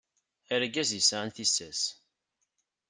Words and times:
Argaz 0.53 0.89
yesɛan 0.93 1.29
tissas. 1.35 1.81